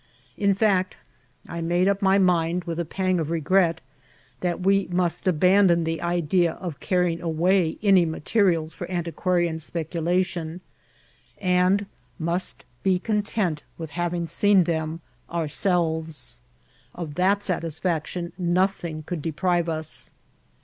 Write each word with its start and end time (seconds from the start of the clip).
In 0.35 0.55
feet, 0.55 0.97
I 1.47 1.61
made 1.61 1.87
up 1.87 2.01
my 2.01 2.17
mind, 2.17 2.63
with 2.63 2.79
a 2.79 2.85
pang 2.85 3.19
of 3.19 3.29
regret, 3.29 3.81
that 4.39 4.59
we 4.61 4.87
must 4.91 5.27
abandon 5.27 5.83
the 5.83 6.01
idea 6.01 6.53
of 6.53 6.79
carrying 6.79 7.21
away 7.21 7.77
any 7.83 8.03
materials 8.05 8.73
for 8.73 8.89
antiquarian 8.89 9.59
speculation, 9.59 10.61
and 11.37 11.85
must 12.17 12.65
be 12.81 12.97
content 12.97 13.61
with 13.77 13.91
having 13.91 14.25
seen 14.25 14.65
tiiem 14.65 15.01
ourselves. 15.29 16.41
Of 16.95 17.13
that 17.13 17.43
satisfection 17.43 18.33
no 18.39 18.65
thing 18.65 19.03
could 19.03 19.21
dqnrive 19.21 19.69
us. 19.69 20.09